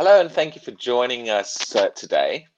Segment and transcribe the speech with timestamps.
[0.00, 2.48] Hello, and thank you for joining us uh, today.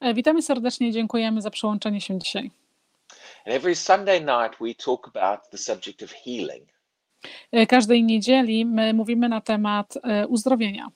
[0.00, 2.50] E, Witamy serdecznie i dziękujemy za przyłączenie się dzisiaj.
[3.46, 6.68] And every Sunday night, we talk about the subject of healing.
[7.52, 10.88] E, Każdej niedzieli my mówimy na temat e, uzdrowienia.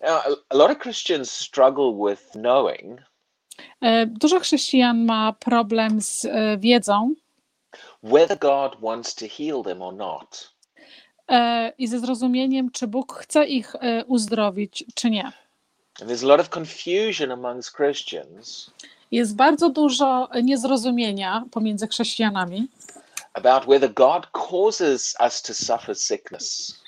[0.00, 3.00] Now, a, lot of Christians struggle with knowing
[4.06, 6.26] Dużo chrześcijan ma problem z
[6.58, 7.14] wiedzą
[8.02, 10.50] whether God wants to heal them or not.
[11.30, 15.32] E, i ze zrozumieniem, czy Bóg chce ich e, uzdrowić, czy nie.
[19.10, 22.68] Jest bardzo dużo niezrozumienia pomiędzy chrześcijanami,
[23.34, 26.80] about whether God causes us to suffer sickness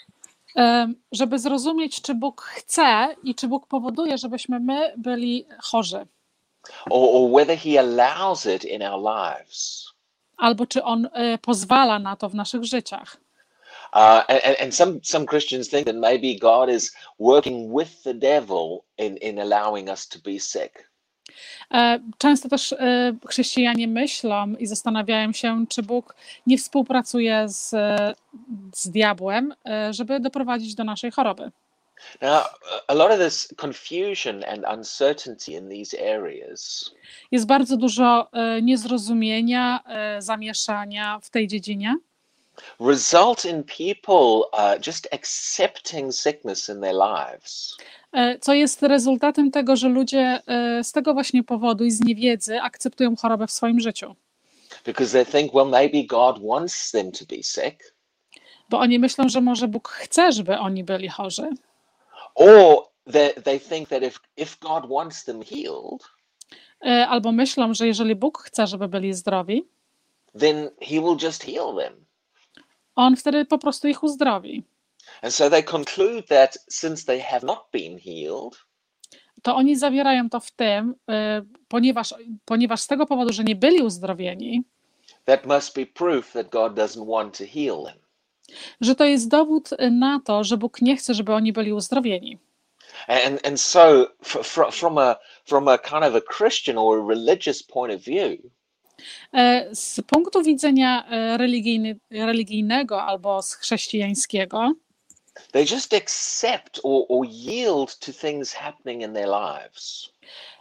[0.57, 6.07] e, żeby zrozumieć, czy Bóg chce i czy Bóg powoduje, żebyśmy my byli chorzy,
[6.91, 9.89] or, or whether He allows it in our lives.
[10.37, 11.09] albo czy On
[11.43, 13.22] pozwala na to w naszych życiach.
[13.93, 18.85] Uh, and, and- some, some Christians think that maybe God is working with the devil
[18.99, 20.89] in, in allowing us to be sick.
[21.75, 26.15] E, Często też e, chrześcijanie myślą i zastanawiają się, czy Bóg
[26.47, 27.71] nie współpracuje z,
[28.75, 31.51] z diabłem, e, żeby doprowadzić do naszej choroby.
[32.21, 32.45] Now,
[32.89, 36.91] a lot of this confusion and uncertainty in these areas
[37.31, 38.29] Jest bardzo dużo
[38.63, 39.81] niezrozumienia,
[40.19, 41.97] zamieszania w tej dziedzinie,
[42.81, 47.77] result in people uh, just accepting sickness in their lives.
[48.13, 52.61] e, co jest rezultatem tego, że ludzie e, z tego właśnie powodu i z niewiedzy
[52.61, 54.15] akceptują chorobę w swoim życiu.
[54.85, 57.95] Because they think, well, maybe God wants them to be sick,
[58.69, 61.51] Bo oni myślą, że może Bóg chce, żeby oni byli chorzy,
[62.35, 66.03] or they, they think that if, if God wants them healed,
[66.87, 69.69] e, albo myślą, że jeżeli Bóg chce, żeby byli zdrowi,
[70.41, 72.05] then He will just heal them.
[72.97, 74.63] On wtedy po prostu ich uzdrowi.
[75.23, 78.55] And so they conclude that since they have not been healed,
[79.43, 81.15] to oni zawierają to w tym, y,
[81.69, 84.63] ponieważ, ponieważ z tego powodu, że nie byli uzdrowieni,
[85.25, 87.99] that must be proof that God doesn't want to heal them.
[88.81, 92.39] że to jest dowód na to, że Bóg nie chce, żeby oni byli uzdrowieni.
[93.09, 97.07] And, and so, fr- fr- from, a, from a kind of a Christian or a
[97.09, 98.37] religious point of view,
[99.73, 104.73] Z punktu widzenia e, religijny, religijnego albo z chrześcijańskiego,
[105.53, 110.13] they just accept or, or yield to things happening in their lives.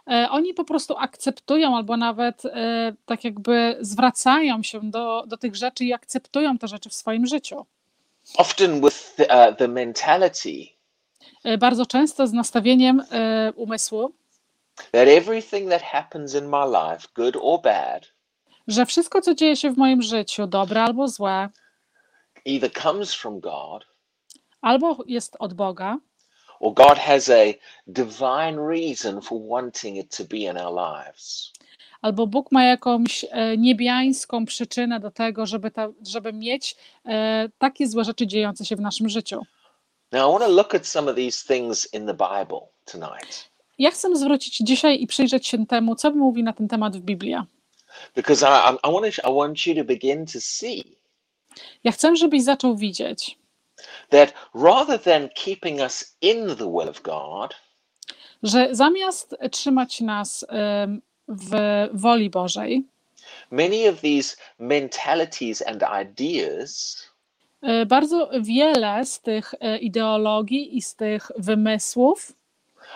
[0.07, 5.55] e, oni po prostu akceptują albo nawet e, tak jakby zwracają się do, do tych
[5.55, 7.65] rzeczy i akceptują te rzeczy w swoim życiu.
[8.37, 10.81] Often with the, uh, the mentality
[11.43, 14.13] E, Bardzo często z nastawieniem e, umysłu,
[14.91, 18.07] that everything that happens in my life, good or bad,
[18.67, 21.49] że wszystko, co dzieje się w moim życiu, dobre albo złe,
[22.45, 23.85] either comes from God
[24.61, 25.97] albo jest od Boga,
[26.59, 27.53] or God has a
[27.87, 31.53] divine reason for wanting it to be in our lives.
[32.01, 37.87] albo Bóg ma jakąś e, niebiańską przyczynę do tego, żeby, ta, żeby mieć e, takie
[37.87, 39.41] złe rzeczy dziejące się w naszym życiu.
[40.11, 43.91] Now, I want to look at some of these things in the Bible tonight Ja
[43.91, 47.35] chcę zwrócić dzisiaj i przyjrzeć się temu, co mówi na ten temat w Biblii.
[48.15, 50.97] Because I, I, want, to, I want you to begin to see
[51.83, 53.37] Ja chcę, żebyś zaczął widzieć,
[54.09, 57.55] that rather than keeping us in the will of God,
[58.43, 60.45] że zamiast trzymać nas
[61.27, 61.55] w
[61.93, 62.83] woli Bożej,
[63.51, 66.97] many of these mentalities and ideas
[67.61, 72.33] e, bardzo wiele z tych e, ideologii i z tych wymysłów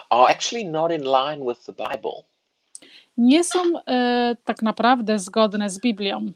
[0.10, 2.24] are actually not in line with the Bible
[3.18, 6.32] nie są e, tak naprawdę zgodne z Biblią.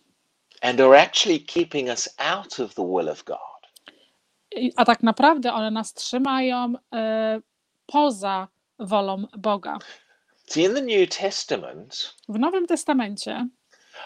[0.62, 3.38] and are actually keeping us out of the will of God.
[4.56, 7.42] I- a tak naprawdę one nas trzymają e,
[7.86, 8.48] poza
[8.80, 9.78] wolą Boga.
[10.48, 13.48] See, in the New Testament, W Nowym Testamencie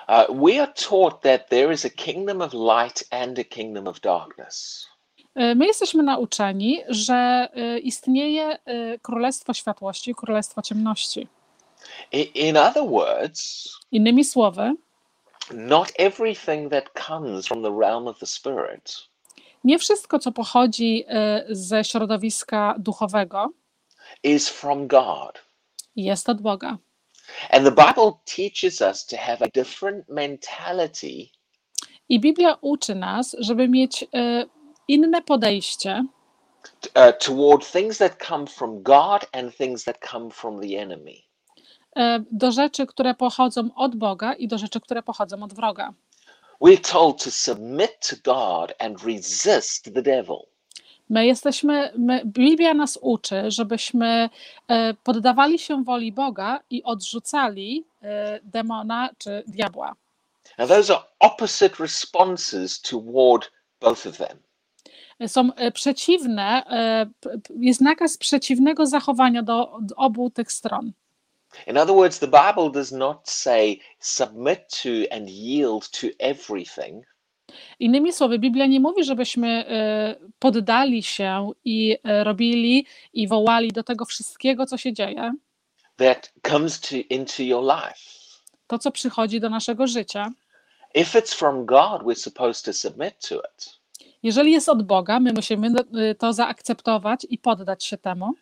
[0.07, 3.99] uh, we are taught that there is a kingdom of light and a kingdom of
[3.99, 4.87] darkness.
[5.35, 11.27] e, my jesteśmy nauczeni, że e, istnieje e, królestwo światłości i królestwo ciemności.
[12.11, 14.73] In other words, Innymi słowy,
[15.51, 19.13] not everything that comes from the realm of the spirit
[19.63, 23.49] nie wszystko, co pochodzi e, ze środowiska duchowego,
[24.23, 25.41] is from God.
[25.95, 26.77] jest od Boga.
[27.49, 31.29] And the Bible teaches us to have a different mentality
[32.09, 34.45] I Biblia uczy nas, żeby mieć e,
[34.87, 36.05] inne podejście
[36.95, 41.23] uh, toward things that come from God and things that come from the enemy.
[41.95, 45.93] E, do rzeczy, które pochodzą od Boga i do rzeczy, które pochodzą od wroga.
[46.61, 50.37] We're told to submit to God and resist the devil.
[51.09, 54.29] My jesteśmy, my, Biblia nas uczy, żebyśmy
[54.67, 59.95] e, poddawali się woli Boga i odrzucali e, demona czy diabła.
[60.57, 63.51] Now, those are opposite responses toward
[63.81, 64.37] both of them.
[65.27, 66.63] Są przeciwne,
[67.59, 70.91] jest nakaz przeciwnego zachowania do, do obu tych stron.
[71.67, 77.05] In other words, the Bible does not say submit to and yield to everything.
[77.79, 83.83] Innymi słowy, Biblia nie mówi, żebyśmy e, poddali się i e, robili i wołali do
[83.83, 85.33] tego wszystkiego, co się dzieje,
[85.97, 87.99] that comes to into your life.
[88.67, 90.31] to, co przychodzi do naszego życia.
[90.93, 93.79] If it's from God, we're supposed to submit to it.
[94.23, 98.33] Jeżeli jest od Boga, my musimy e, to zaakceptować i poddać się temu.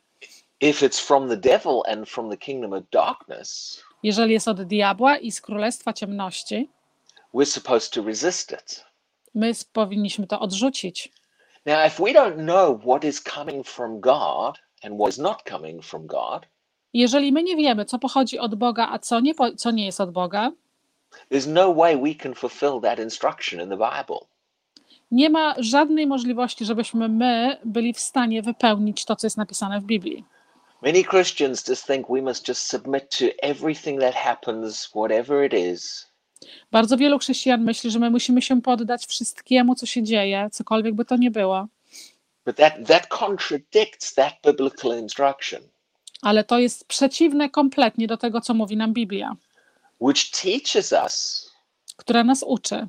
[0.61, 5.17] If it's from the devil and from the kingdom of darkness, Jeżeli jest od diabła
[5.17, 6.69] i z królestwa ciemności,
[7.33, 8.85] we're supposed to resist it.
[9.35, 11.11] my powinniśmy to odrzucić.
[11.65, 15.85] Now, if we don't know what is coming from God and what is not coming
[15.85, 16.45] from God,
[16.93, 20.11] Jeżeli my nie wiemy, co pochodzi od Boga, a co nie, co nie jest od
[20.11, 20.51] Boga,
[21.31, 24.19] there's no way we can fulfill that instruction in the Bible.
[25.11, 29.83] nie ma żadnej możliwości, żebyśmy my byli w stanie wypełnić to, co jest napisane w
[29.83, 30.25] Biblii.
[30.81, 36.07] Many Christians just think we must just submit to everything that happens, whatever it is.
[36.71, 41.05] Bardzo wielu chrześcijan myśli, że my musimy się poddać wszystkiemu, co się dzieje, cokolwiek by
[41.05, 41.67] to nie było,
[42.45, 45.61] But that, that contradicts that biblical instruction,
[46.21, 49.35] ale to jest przeciwne kompletnie do tego, co mówi nam Biblia,
[49.99, 51.47] which teaches us
[51.97, 52.87] która nas uczy,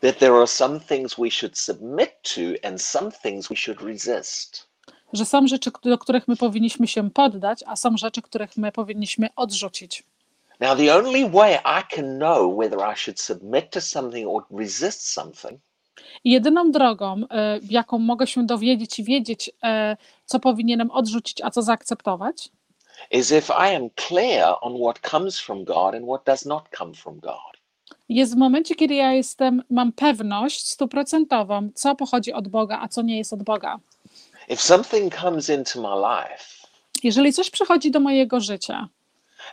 [0.00, 4.69] that there are some things we should submit to and some things we should resist.
[5.12, 9.28] Że są rzeczy, do których my powinniśmy się poddać, a są rzeczy, których my powinniśmy
[9.36, 10.04] odrzucić.
[10.60, 15.12] Now, the only way I can know whether I should submit to something or resist
[15.12, 15.60] something
[16.24, 21.50] I jedyną drogą, e, jaką mogę się dowiedzieć i wiedzieć, e, co powinienem odrzucić, a
[21.50, 22.48] co zaakceptować,
[28.08, 33.02] jest w momencie, kiedy ja jestem, mam pewność stuprocentową, co pochodzi od Boga, a co
[33.02, 33.78] nie jest od Boga.
[34.50, 36.44] If something comes into my life
[37.02, 38.88] Jeżeli coś przychodzi do mojego życia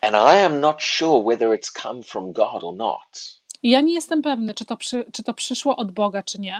[0.02, 3.94] and I am not sure whether it's come from God or not, i ja nie
[3.94, 6.60] jestem pewny, czy to, przy, czy to przyszło od Boga, czy nie,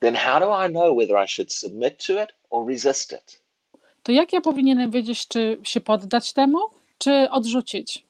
[0.00, 3.42] then how do I know whether I should submit to it or resist it?
[4.02, 6.58] to jak ja powinienem wiedzieć, czy się poddać temu,
[6.98, 8.04] czy odrzucić?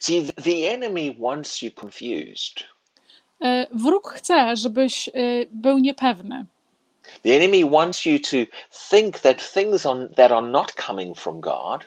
[0.00, 2.64] See, th- the enemy wants you confused.
[3.42, 5.12] E, Wróg chce, żebyś e,
[5.50, 6.46] był niepewny.
[7.22, 8.36] The enemy wants you to
[8.90, 11.84] think that things on, that are not coming from God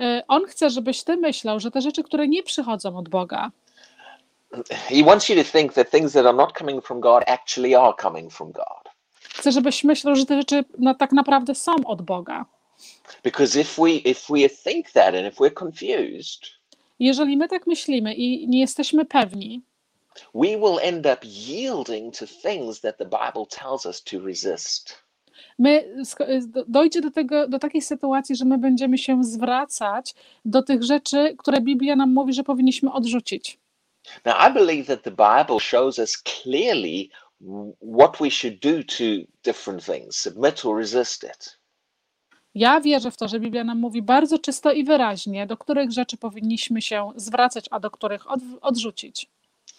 [0.00, 3.50] E, On chce, żebyś ty myślał, że te rzeczy, które nie przychodzą od Boga,
[4.70, 7.94] he wants you to think that things that are not coming from God actually are
[8.02, 8.92] coming from God.
[9.28, 12.46] chce, żebyś myślał, że te rzeczy no, tak naprawdę są od Boga.
[13.24, 16.40] Because if we if we think that and if we're confused,
[16.98, 19.62] Jeżeli my tak myślimy i nie jesteśmy pewni,
[20.34, 25.02] we will end up yielding to things that the Bible tells us to resist.
[25.58, 25.84] my
[26.46, 30.14] do- dojdzie do, tego, do takiej sytuacji, że my będziemy się zwracać
[30.44, 33.58] do tych rzeczy, które Biblia nam mówi, że powinniśmy odrzucić.
[34.24, 37.08] Now, I believe that the Bible shows us clearly
[37.98, 39.04] what we should do to
[39.44, 41.58] different things, submit or resist it.
[42.54, 46.16] Ja wierzę w to, że Biblia nam mówi bardzo czysto i wyraźnie, do których rzeczy
[46.16, 49.26] powinniśmy się zwracać, a do których od, odrzucić.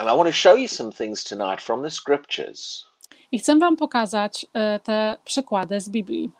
[0.01, 2.85] And I want to show you some things tonight from the scriptures
[3.31, 6.31] I chcę Wam pokazać e, te przykłady z Biblii.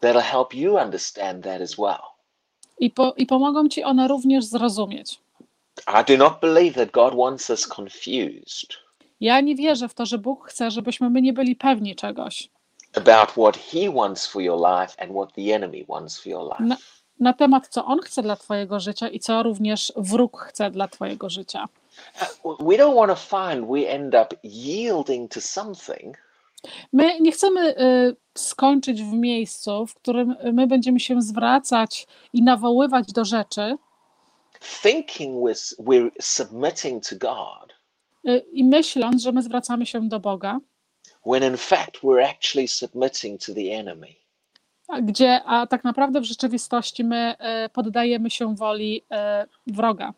[0.00, 2.02] that'll help you understand that as well.
[2.80, 5.20] I, po, I pomogą Ci one również zrozumieć.
[5.88, 8.68] I do not believe that God wants us confused
[9.20, 12.48] Ja nie wierzę w to, że Bóg chce, żebyśmy my nie byli pewni czegoś
[12.94, 16.64] about what He wants for your life and what the enemy wants for your life.
[16.64, 16.76] na,
[17.20, 21.30] na temat, co On chce dla Twojego życia i co również wróg chce dla Twojego
[21.30, 21.68] życia.
[22.44, 26.16] We don't want to find we end up yielding to something
[26.92, 33.12] My nie chcemy y, skończyć w miejscu, w którym my będziemy się zwracać i nawoływać
[33.12, 33.76] do rzeczy
[34.82, 37.74] thinking we're, we're submitting to God
[38.28, 40.58] y, i myśląc, że my zwracamy się do Boga,
[41.26, 44.14] when in fact we're actually submitting to the enemy.
[45.02, 47.36] gdzie, a tak naprawdę w rzeczywistości my
[47.66, 49.04] y, poddajemy się woli
[49.66, 50.14] wroga.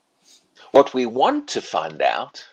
[0.77, 2.45] What we want to find out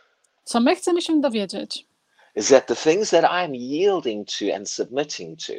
[0.44, 1.88] Co my chcemy się dowiedzieć,
[2.36, 5.53] is that the things that I'm yielding to and submitting to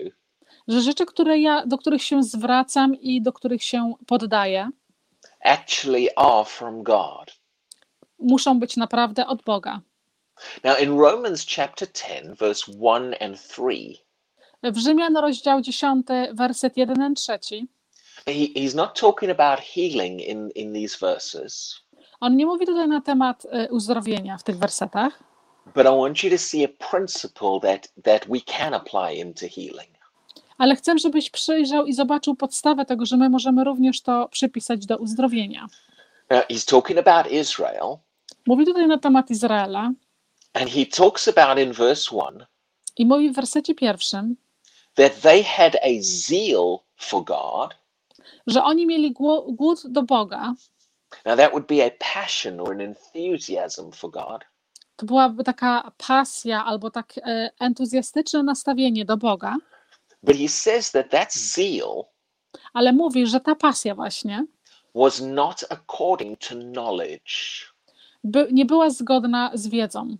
[0.68, 4.70] że rzeczy, które ja, do których się zwracam i do których się poddaję,
[5.44, 7.36] actually are from God.
[8.18, 9.80] muszą być naprawdę od Boga.
[10.64, 13.62] Now, in Romans chapter 10, verse 1 and 3,
[14.62, 17.66] W Rzymian rozdział 10, werset 1 i 3.
[18.26, 21.80] he, he's not talking about healing in, in these verses,
[22.24, 25.22] On nie mówi tutaj na temat e, uzdrowienia w tych wersetach,
[25.74, 29.94] but I want you to see a principle that, that we can apply into healing.
[30.58, 34.96] ale chcę, żebyś przyjrzał i zobaczył podstawę tego, że my możemy również to przypisać do
[34.96, 35.66] uzdrowienia.
[36.30, 37.96] Now, he's talking about Israel,
[38.46, 39.90] Mówi tutaj na temat Izraela
[40.52, 42.46] and he talks about in verse 1
[42.96, 44.36] i mówi w wersecie pierwszym,
[44.94, 47.74] that they had a zeal for God.
[48.46, 49.12] że oni mieli
[49.48, 50.54] głód do Boga.
[51.24, 54.44] Now, that would be a passion or an enthusiasm for God.
[54.96, 57.14] To byłaby taka pasja albo tak
[57.60, 59.56] entuzjastyczne nastawienie do Boga,
[60.22, 62.04] But he says that that zeal
[62.72, 64.44] ale mówi, że ta pasja właśnie
[64.94, 67.32] was not according to knowledge.
[68.24, 70.16] by, nie była zgodna z wiedzą.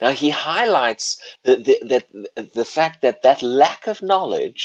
[0.00, 2.04] Now, he highlights the, the, that
[2.54, 4.62] the fact that that lack of knowledge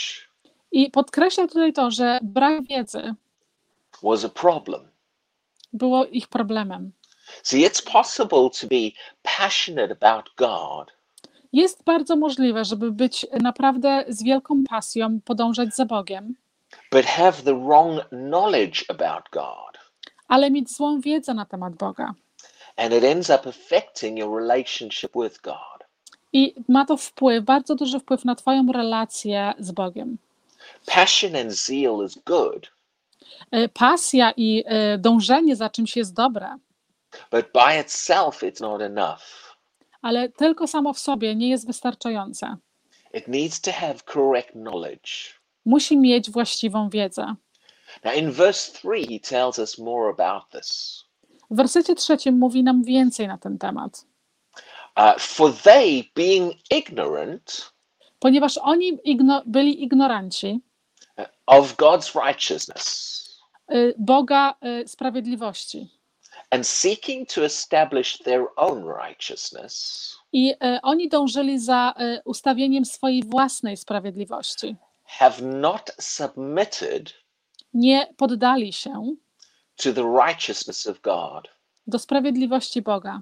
[0.71, 3.15] I podkreśla tutaj to, że brak wiedzy
[4.03, 4.92] was a problem.
[5.73, 6.91] Było ich problemem.
[7.43, 8.91] See, it's possible to be
[9.23, 10.91] passionate about God,
[11.53, 16.35] Jest bardzo możliwe, żeby być naprawdę z wielką pasją, podążać za Bogiem,
[16.91, 19.77] but have the wrong knowledge about God.
[20.27, 22.13] ale mieć złą wiedzę na temat Boga.
[22.77, 25.87] And it ends up affecting your relationship with God.
[26.33, 30.17] I ma to wpływ, bardzo duży wpływ na Twoją relację z Bogiem.
[30.85, 32.71] Passion and zeal is good,
[33.73, 36.57] Pasja i e, dążenie za czymś jest dobre,
[37.31, 39.55] but by itself, it's not enough.
[40.01, 42.57] ale tylko samo w sobie nie jest wystarczające.
[43.13, 45.09] It needs to have correct knowledge.
[45.65, 47.35] Musi mieć właściwą wiedzę.
[48.03, 51.03] Now, in verse 3, he tells us more about this.
[51.51, 54.05] W wersecie trzecim mówi nam więcej na ten temat.
[54.97, 57.73] Uh, for they, being ignorant
[58.19, 60.59] Ponieważ oni igno- byli ignoranci
[61.47, 63.13] of God's righteousness
[63.71, 65.89] y, Boga y, sprawiedliwości
[66.51, 71.93] and seeking to establish their own righteousness, i y, oni dążyli za
[72.25, 74.75] ustawieniem swojej własnej sprawiedliwości.
[75.05, 77.13] have not submitted
[77.73, 79.15] Nie poddali się
[79.75, 81.47] to the righteousness of God.
[81.87, 83.21] do sprawiedliwości Boga.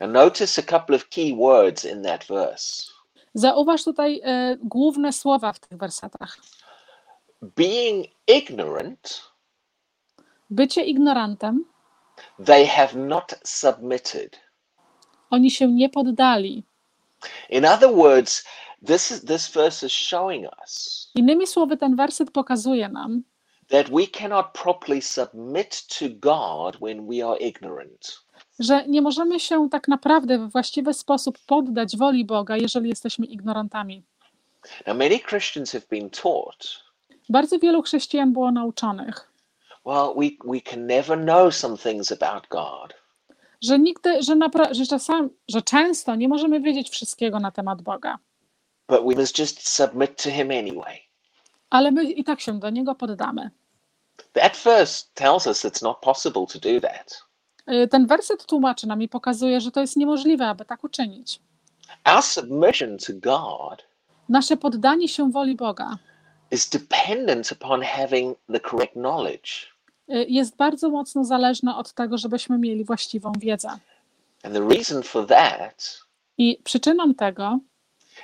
[0.00, 2.82] Now, notice a couple of key words in that verse.
[3.34, 4.20] Zauważ tutaj
[4.52, 6.38] y, główne słowa w tych wersetach.
[7.42, 9.30] Being ignorant,
[10.50, 11.64] Bycie ignorantem,
[12.44, 14.40] they have not submitted.
[15.30, 16.64] oni się nie poddali.
[17.50, 18.44] In other words,
[18.86, 23.22] this is this verse is showing us Innymi słowy, ten werset pokazuje nam,
[23.68, 28.20] that we cannot properly submit to God when we are ignorant.
[28.58, 34.02] że nie możemy się tak naprawdę w właściwy sposób poddać woli Boga, jeżeli jesteśmy ignorantami.
[34.86, 36.80] Now, many Christians have been taught,
[37.30, 39.32] Bardzo wielu chrześcijan było nauczonych,
[39.86, 42.94] well, we, we can never know some things about God.
[43.62, 48.18] że nigdy, że, napra- że czasami, że często nie możemy wiedzieć wszystkiego na temat Boga,
[48.88, 50.98] but we must just submit to him anyway.
[51.70, 53.50] ale my i tak się do Niego poddamy.
[54.32, 57.22] That verse tells us it's not possible to do that.
[57.84, 61.40] Y, Ten werset tłumaczy nam i pokazuje, że to jest niemożliwe, aby tak uczynić.
[62.14, 63.86] Our submission to God
[64.28, 65.96] Nasze poddanie się woli Boga
[66.50, 69.50] is dependent upon having the correct knowledge.
[70.08, 73.68] y, jest bardzo mocno zależne od tego, żebyśmy mieli właściwą wiedzę.
[74.42, 76.00] And the reason for that
[76.38, 77.58] I przyczyną tego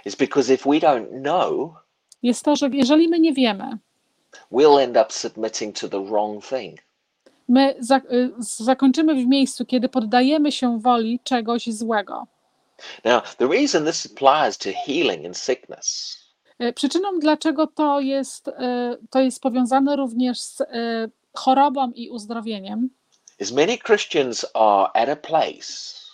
[0.04, 1.74] is because if we don't know,
[2.22, 3.78] jest to, że jeżeli my nie wiemy,
[4.52, 6.80] we'll end up submitting to the wrong thing.
[7.48, 12.26] my za, y, zakończymy w miejscu, kiedy poddajemy się woli czegoś złego.
[13.04, 16.18] Now, the reason this applies to healing and sickness
[16.74, 18.52] Przyczyną, dlaczego to jest, y,
[19.10, 20.64] to jest powiązane również z y,
[21.34, 22.90] chorobą i uzdrowieniem,
[23.38, 26.06] is many Christians are at a place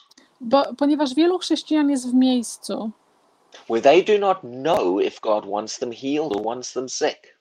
[0.42, 2.90] bo, ponieważ wielu chrześcijan jest w miejscu,
[3.68, 7.38] where they do not know if God wants them healed or wants them sick.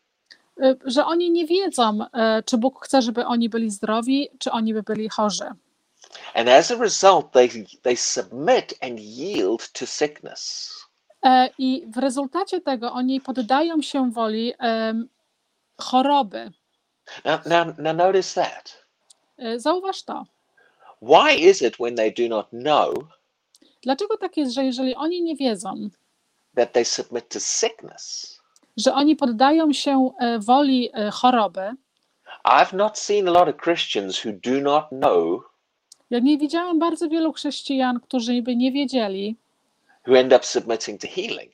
[0.85, 1.99] że oni nie wiedzą,
[2.45, 5.45] czy Bóg chce, żeby oni byli zdrowi, czy oni by byli chorzy.
[6.33, 7.49] And as a result, they,
[7.81, 10.71] they submit and yield to sickness.
[11.23, 15.09] E, I w rezultacie tego oni poddają się woli em,
[15.77, 16.51] choroby.
[17.25, 18.85] Now, now, now notice that.
[19.37, 20.25] E, Zauważ to.
[21.01, 22.93] Why is it when they do not know
[23.83, 25.89] Dlaczego tak jest, że jeżeli oni nie wiedzą,
[26.55, 28.37] that they submit to sickness?
[28.77, 31.71] że oni poddają się e, woli e, choroby,
[32.45, 35.51] I've not seen a lot of Christians who do not know
[36.09, 39.35] ja nie widziałam bardzo wielu chrześcijan, którzy by nie wiedzieli,
[40.07, 41.51] who end up submitting to healing.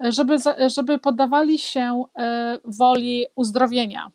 [0.00, 0.36] żeby,
[0.76, 4.10] żeby poddawali się e, woli uzdrowienia.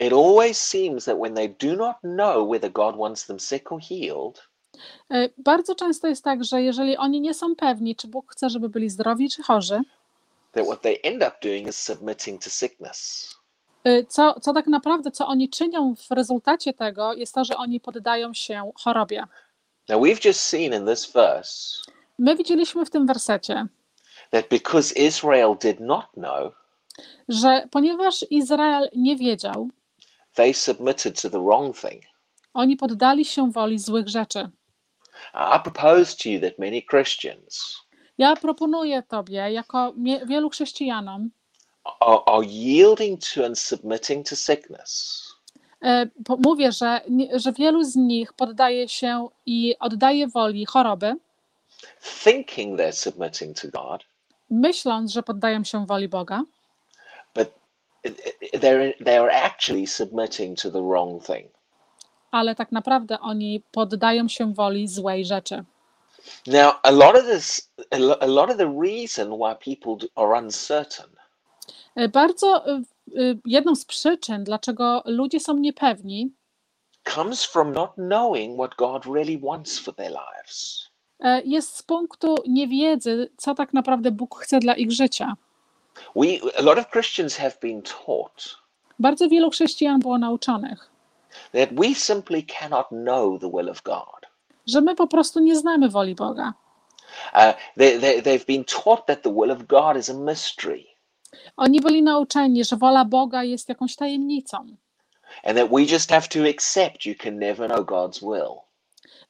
[0.00, 3.80] It always seems that when they do not know whether God wants them sick or
[3.80, 4.42] healed,
[5.10, 8.68] E, Bardzo często jest tak, że jeżeli oni nie są pewni, czy Bóg chce, żeby
[8.68, 9.80] byli zdrowi czy chorzy,
[10.52, 13.28] that what they end up doing is submitting to sickness.
[13.84, 17.80] e, co, co tak naprawdę, co oni czynią w rezultacie tego, jest to, że oni
[17.80, 19.24] poddają się chorobie.
[19.88, 21.78] Now, we've just seen in this verse
[22.18, 23.66] My widzieliśmy w tym wersecie,
[24.30, 26.52] that because Israel did not know,
[27.28, 29.68] że ponieważ Izrael nie wiedział,
[30.34, 32.02] they submitted to the wrong thing.
[32.54, 34.48] oni poddali się woli złych rzeczy.
[35.34, 37.76] I propose to you that many Christians
[38.18, 41.30] Ja proponuję Tobie, jako mie- wielu chrześcijanom,
[42.00, 45.22] are, are yielding to and submitting to sickness
[45.82, 51.16] e, po- mówię, że, nie- że wielu z nich poddaje się i oddaje woli choroby,
[52.04, 54.04] thinking they're submitting to God,
[54.50, 56.42] myśląc, że poddają się woli Boga,
[57.34, 57.48] but
[58.54, 61.46] they're, they're actually submitting to the wrong thing.
[62.30, 65.64] ale tak naprawdę oni poddają się woli złej rzeczy.
[66.46, 70.38] Now, a lot of this, a lo- a lot of the reason why people are
[70.44, 71.06] uncertain
[71.96, 72.82] E, Bardzo e, e,
[73.44, 76.32] jedną z przyczyn, dlaczego ludzie są niepewni,
[77.14, 80.88] comes from not knowing what God really wants for their lives.
[81.24, 85.34] E, jest z punktu niewiedzy, co tak naprawdę Bóg chce dla ich życia.
[86.16, 86.26] We,
[86.58, 88.56] a lot of Christians have been taught
[88.98, 90.90] Bardzo wielu chrześcijan było nauczonych,
[91.52, 94.26] that we simply cannot know the will of God.
[94.66, 96.54] że my po prostu nie znamy woli Boga.
[97.34, 97.40] Uh,
[97.78, 100.84] they, they, they've been taught that the will of God is a mystery
[101.56, 104.66] Oni byli nauczeni, że wola Boga jest jakąś tajemnicą.
[105.44, 108.63] and that we just have to accept you can never know God's will.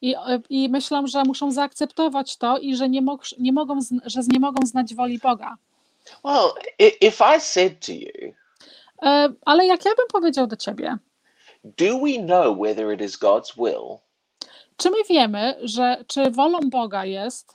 [0.04, 4.20] I, e, I myślą, że muszą zaakceptować to i że nie, mog, nie mogą, że
[4.32, 5.56] nie mogą znać woli Boga.
[6.24, 6.50] Well,
[7.00, 8.34] if I said to you,
[9.02, 10.96] E, Ale jak ja bym powiedział do ciebie,
[11.64, 13.98] do we know whether it is God's will
[14.76, 17.54] czy my wiemy, że czy wolą Boga jest,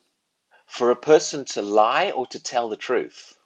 [0.68, 3.40] for a person to lie or to tell the truth?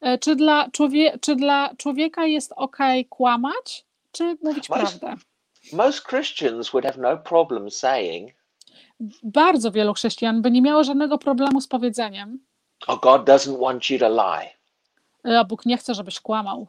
[0.00, 2.76] e, czy dla, człowie, czy dla człowieka jest ok
[3.08, 5.14] kłamać, czy mówić Most- prawdę?
[5.72, 8.30] Most Christians would have no problem saying,
[9.22, 12.38] Bardzo wielu chrześcijan by nie miało żadnego problemu z powiedzeniem,
[12.86, 14.50] Oh, God doesn't want you to lie.
[15.32, 16.68] e, a Bóg nie chce, żebyś kłamał.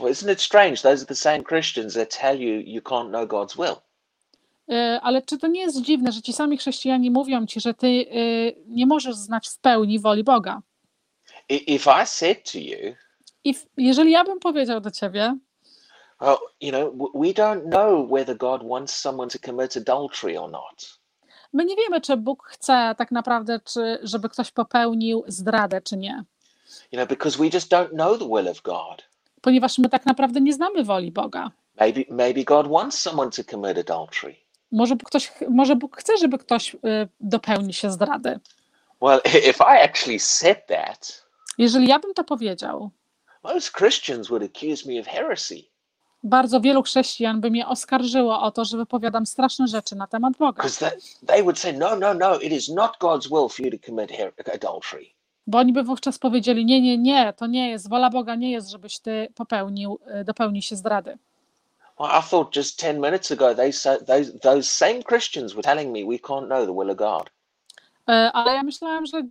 [0.00, 0.76] Well, isn't it strange?
[0.76, 3.76] Those are the same Christians that tell you you can't know God's will.
[4.76, 7.86] E, Ale czy to nie jest dziwne, że ci sami chrześcijanie mówią ci, że ty
[7.86, 8.12] e,
[8.66, 10.62] nie możesz znać w pełni woli Boga?
[11.48, 12.94] If I said to you,
[13.44, 15.36] I w, jeżeli ja bym powiedział do ciebie,
[16.20, 20.98] well, you know, we don't know whether God wants someone to commit adultery or not.
[21.56, 26.24] My nie wiemy, czy Bóg chce tak naprawdę, czy, żeby ktoś popełnił zdradę, czy nie.
[26.92, 29.08] You know, because we just don't know the will of God.
[29.40, 31.50] Ponieważ my tak naprawdę nie znamy woli Boga.
[31.80, 34.36] Maybe, maybe God wants someone to commit adultery.
[34.72, 36.78] Może, ktoś, może Bóg chce, żeby ktoś y,
[37.20, 38.40] dopełni się zdrady.
[39.00, 41.26] Well, if I actually said that,
[41.58, 42.90] Jeżeli ja bym to powiedział,
[43.42, 45.62] most Christians would accuse me of heresy
[46.26, 50.62] bardzo wielu chrześcijan by mnie oskarżyło o to, że wypowiadam straszne rzeczy na temat Boga.
[55.46, 58.70] Bo oni by wówczas powiedzieli: Nie, nie, nie, to nie jest, wola Boga nie jest,
[58.70, 61.18] żebyś ty popełnił, y, dopełnił się zdrady.
[62.00, 63.72] Well, I thought just 10 minutes ago, they
[64.06, 67.30] those, those same Christians were telling me we can't know the will of God.
[68.08, 69.22] Y, Ale ja myślałam, że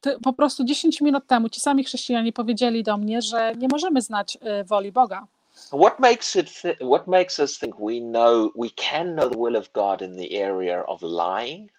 [0.00, 4.02] ty, po prostu 10 minut temu ci sami chrześcijanie powiedzieli do mnie, że nie możemy
[4.02, 5.26] znać y, woli Boga.
[5.72, 6.62] What makes it?
[6.62, 10.16] Th- what makes us think we know we can know the will of God in
[10.16, 11.70] the area of lying?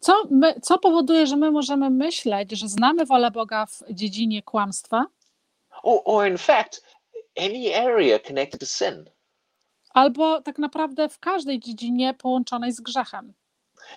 [0.00, 5.06] Co, my, co powoduje, że my możemy myśleć, że znamy wolę Boga w dziedzinie kłamstwa,
[5.82, 6.82] Or, or in fact,
[7.36, 9.04] any area connected to sin?
[9.94, 13.32] albo tak naprawdę w każdej dziedzinie połączonej z grzechem?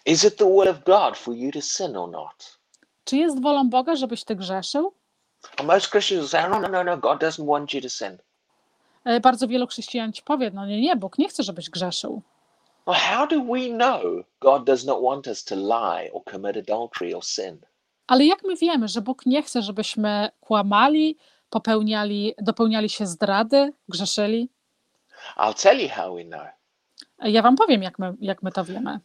[0.06, 2.58] Is it the will of God for you to sin or not?
[3.04, 4.93] Czy jest wolą Boga, żebyś ty grzeszył?
[5.58, 8.17] And most Christians say, no, no, no, no, God doesn't want you to sin.
[9.06, 12.22] E, Bardzo wielu chrześcijan ci powie, no nie, nie, Bóg nie chce, żebyś grzeszył.
[12.88, 14.02] Well, how do we know
[14.40, 17.58] God does not want us to lie or commit adultery or sin?
[18.08, 21.18] Ale jak my wiemy, że Bóg nie chce, żebyśmy kłamali,
[21.50, 24.50] popełniali, dopełniali się zdrady, grzeszyli?
[25.38, 26.42] I'll tell you how we know.
[27.20, 29.00] E, Ja wam powiem, jak my, jak my to wiemy.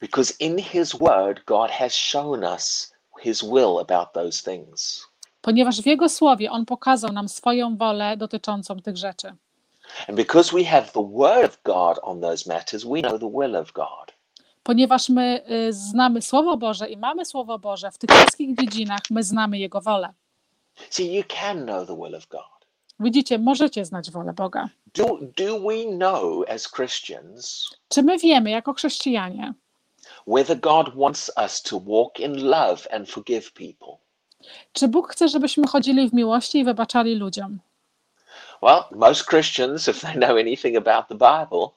[0.00, 5.06] Because in His Word, God has shown us His will about those things.
[5.46, 9.28] Ponieważ w Jego słowie On pokazał nam swoją wolę dotyczącą tych rzeczy.
[10.08, 13.56] And because we have the Word of God on those matters, we know the will
[13.56, 14.12] of God.
[14.62, 19.22] Ponieważ my y, znamy Słowo Boże i mamy Słowo Boże, w tych wszystkich dziedzinach my
[19.22, 20.08] znamy Jego wolę.
[20.90, 22.66] See, you can know the will of God.
[23.00, 24.68] Widzicie, możecie znać wolę Boga.
[24.94, 29.54] Do, do we know as Christians Czy my wiemy jako chrześcijanie,
[30.26, 34.05] whether God wants us to walk in love and forgive people?
[34.72, 37.58] Czy Bóg chce, żebyśmy chodzili w miłości i wybaczali ludziom?
[38.62, 41.68] Well, most Christians, if they know anything about the Bible,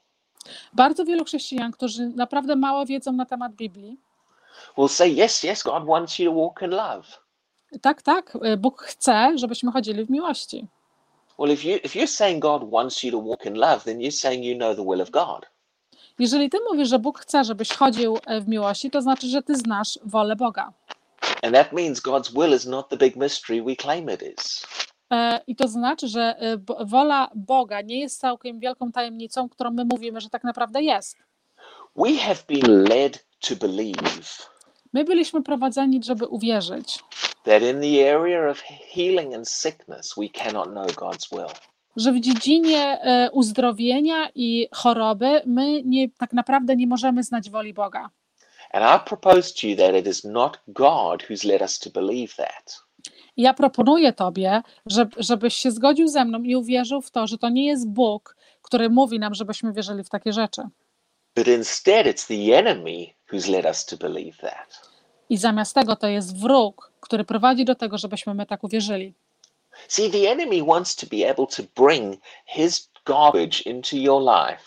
[0.73, 3.97] Bardzo wielu chrześcijan, którzy naprawdę mało wiedzą na temat Biblii,
[4.77, 7.03] will say, yes, yes, God wants you to walk in love.
[7.81, 10.67] tak, tak, y, Bóg chce, żebyśmy chodzili w miłości.
[11.39, 14.11] Well, if, you, if you're saying God wants you to walk in love, then you're
[14.19, 15.45] saying you know the will of God.
[16.19, 19.55] Jeżeli ty mówisz, że Bóg chce, żebyś chodził e, w miłości, to znaczy, że ty
[19.55, 20.73] znasz wolę Boga.
[21.43, 24.67] And that means God's will is not the big mystery we claim it is.
[25.11, 29.85] E, I to znaczy, że e, wola Boga nie jest całkiem wielką tajemnicą, którą my
[29.85, 31.17] mówimy, że tak naprawdę jest.
[31.95, 34.01] We have been led to believe
[34.93, 36.99] My byliśmy prowadzeni, żeby uwierzyć,
[37.43, 38.61] that in the area of
[38.93, 41.53] healing and sickness, we cannot know God's will.
[41.95, 47.73] że w dziedzinie e, uzdrowienia i choroby my nie, tak naprawdę nie możemy znać woli
[47.73, 48.09] Boga.
[48.71, 52.35] And I propose to you that it is not God who's led us to believe
[52.35, 52.83] that.
[53.37, 57.49] Ja proponuję Tobie, żeby, żebyś się zgodził ze mną i uwierzył w to, że to
[57.49, 60.61] nie jest Bóg, który mówi nam, żebyśmy wierzyli w takie rzeczy.
[61.35, 64.89] But instead, it's the enemy who's led us to believe that.
[65.29, 69.13] I zamiast tego to jest wróg, który prowadzi do tego, żebyśmy my tak uwierzyli.
[69.87, 74.63] See, the enemy wants to be able to bring his garbage into your life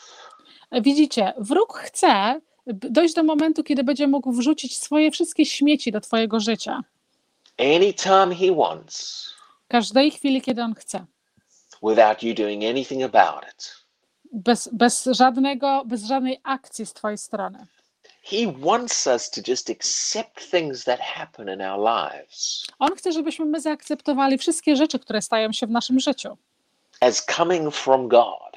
[0.80, 6.40] Widzicie, wróg chce dojść do momentu, kiedy będzie mógł wrzucić swoje wszystkie śmieci do Twojego
[6.40, 6.80] życia.
[7.58, 9.26] anytime he wants
[9.68, 11.04] Każdej chwili, kiedy on chce.
[11.82, 13.74] without you doing anything about it.
[14.32, 17.66] Bez, bez, żadnego, bez żadnej akcji z Twojej strony.
[18.24, 23.44] He wants us to just accept things that happen in our lives On chce, żebyśmy
[23.44, 26.36] my zaakceptowali wszystkie rzeczy, które stają się w naszym życiu,
[27.00, 28.52] as coming from God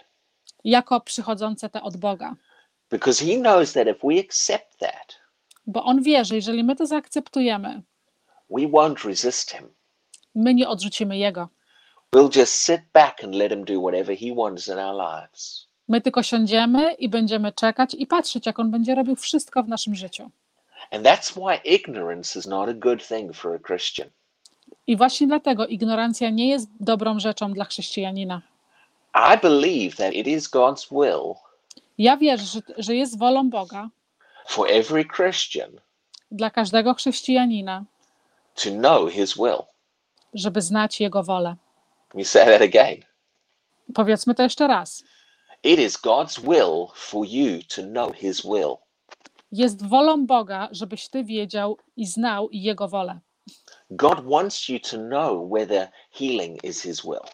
[0.63, 2.36] jako przychodzące te od Boga.
[2.89, 5.15] Because he knows that if we accept that,
[5.67, 7.82] Bo on wie, że jeżeli my to zaakceptujemy,
[8.50, 9.69] we won't resist him.
[10.36, 11.50] my nie odrzucimy Jego.
[12.15, 15.67] We'll just sit back and let him do whatever he wants in our lives.
[15.88, 19.95] My tylko siądziemy i będziemy czekać i patrzeć, jak on będzie robił wszystko w naszym
[19.95, 20.30] życiu.
[20.91, 24.08] And that's why ignorance is not a good thing for a Christian.
[24.88, 28.41] I właśnie dlatego ignorancja nie jest dobrą rzeczą dla chrześcijanina.
[29.15, 31.34] I believe that it is God's will
[31.98, 33.90] Ja wierzę, że, że jest wolą Boga
[34.48, 35.72] for every Christian
[36.32, 37.86] dla każdego chrześcijanina,
[38.64, 39.64] to know his will.
[40.34, 41.56] żeby znać Jego wolę.
[42.24, 43.04] Say that again.
[43.94, 45.04] Powiedzmy to jeszcze raz.
[45.64, 48.76] It is God's will for you to know his will.
[49.52, 53.20] Jest wolą Boga, żebyś ty wiedział i znał Jego wolę.
[53.90, 57.26] God wants you to know whether healing is his will.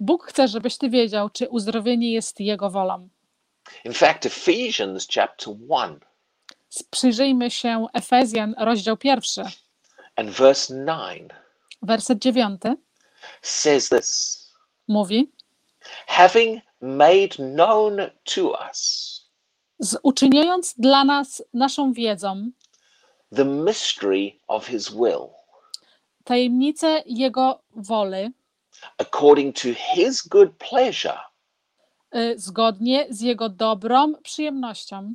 [0.00, 3.08] Bóg chce, żebyś ty wiedział, czy uzdrowienie jest Jego wolą.
[3.84, 6.00] In fact, Ephesians chapter 1
[6.90, 9.42] Przyjrzyjmy się Efezjan, rozdział pierwszy,
[10.16, 11.32] and verse 9
[11.82, 12.76] werset dziewiąty.
[13.42, 14.38] says this
[14.88, 15.32] Mówi,
[16.06, 19.10] having made known to us
[20.02, 22.50] uczyniając dla nas naszą wiedzą
[23.36, 25.28] the mystery of his will,
[26.24, 28.30] tajemnicę Jego woli,
[28.98, 31.18] according to his good pleasure,
[32.36, 35.14] zgodnie z Jego dobrą przyjemnością,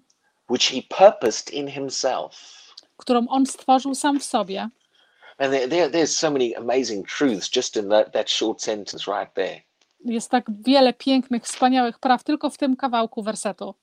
[0.49, 2.55] which he purposed in himself.
[2.97, 4.69] którą On stworzył sam w sobie.
[5.37, 9.33] And there, there, there's so many amazing truths just in that, that short sentence right
[9.33, 9.61] there.
[10.05, 13.75] Jest tak wiele pięknych, wspaniałych praw tylko w tym kawałku wersetu.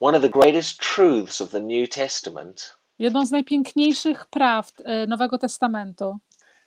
[0.00, 5.38] One of the greatest truths of the New Testament Jedną z najpiękniejszych prawd y, Nowego
[5.38, 6.18] Testamentu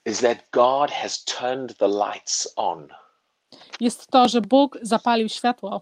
[0.05, 2.87] is that God has turned the lights on.
[3.79, 5.81] Jest to, że Bóg zapalił światło.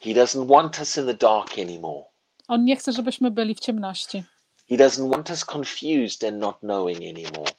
[0.00, 2.04] He doesn't want us in the dark anymore.
[2.48, 4.24] On nie chce, żebyśmy byli w ciemności.
[4.68, 7.52] He doesn't want us confused and not knowing anymore.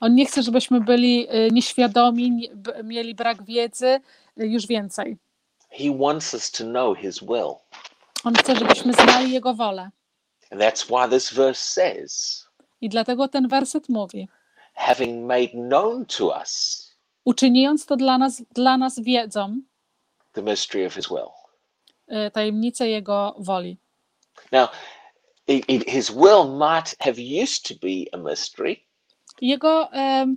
[0.00, 2.48] On nie chce, żebyśmy byli y, nieświadomi, nie-
[2.84, 3.86] mieli brak wiedzy,
[4.40, 5.16] y, już więcej.
[5.70, 7.54] He wants us to know His will.
[8.24, 9.90] On chce, żebyśmy znali Jego wolę.
[10.50, 12.44] And that's why this verse says,
[12.80, 14.28] I dlatego ten werset mówi,
[14.74, 16.83] having made known to us
[17.24, 19.60] uczyniąc to dla nas, dla nas wiedzą,
[20.32, 21.28] the mystery of His will.
[22.26, 23.76] y, tajemnicę Jego woli.
[24.52, 24.68] Now,
[25.48, 28.76] it, it, His will might have used to be a mystery,
[29.40, 30.36] Jego em,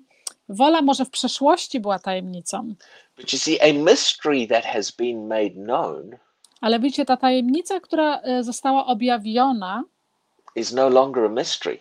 [0.50, 2.74] wola może w przeszłości była tajemnicą,
[3.18, 6.18] but you see, a mystery that has been made known
[6.62, 9.84] ale widzicie, ta tajemnica, która y, została objawiona,
[10.56, 11.80] is no longer a mystery.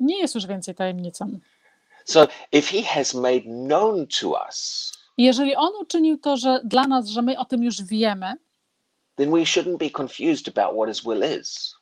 [0.00, 1.38] nie jest już więcej tajemnicą.
[2.06, 7.08] So if he has made known to us, Jeżeli On uczynił to, że dla nas,
[7.08, 8.34] że my o tym już wiemy,
[9.16, 11.74] then we shouldn't be confused about what his will is.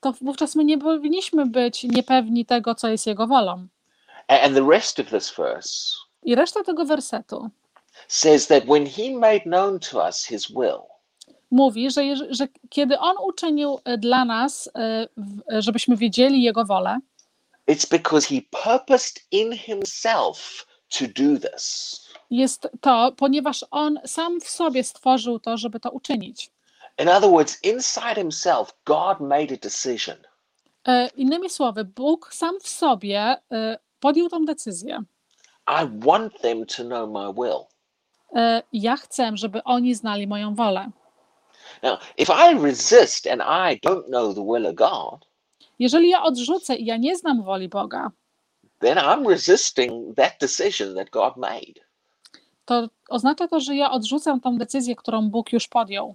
[0.00, 3.66] to wówczas my nie powinniśmy być niepewni tego, co jest Jego wolą.
[4.28, 7.50] And the rest of this verse I reszta tego wersetu
[8.08, 10.80] says that when he made known to us his will,
[11.50, 15.08] mówi, że, że kiedy On uczynił e, dla nas, e,
[15.52, 16.98] e, żebyśmy wiedzieli Jego wolę,
[17.66, 20.66] it's because he purposed in himself
[20.98, 21.98] to do this.
[22.30, 26.50] jest to, ponieważ On sam w sobie stworzył to, żeby to uczynić.
[26.98, 30.16] In other words, inside himself, God made a decision.
[30.86, 35.02] E, Innymi słowy, Bóg sam w sobie e, podjął tą decyzję.
[35.68, 37.64] I want them to know my will.
[38.36, 40.90] E, Ja chcę, żeby oni znali moją wolę.
[41.82, 45.26] Now, if I resist and I don't know the will of God,
[45.78, 48.10] Jeżeli ja odrzucę i ja nie znam woli Boga,
[48.78, 51.80] then I'm resisting that decision that God made.
[52.64, 56.14] to oznacza to, że ja odrzucam tą decyzję, którą Bóg już podjął.